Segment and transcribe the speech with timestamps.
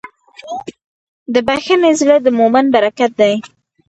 [1.33, 3.33] د بښنې زړه د مؤمن برکت دی.